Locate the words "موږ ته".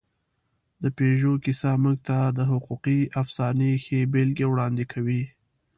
1.83-2.17